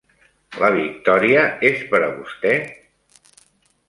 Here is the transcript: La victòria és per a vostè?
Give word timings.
La 0.61 0.69
victòria 0.75 1.43
és 1.69 1.83
per 1.91 1.99
a 2.05 2.07
vostè? 2.15 2.55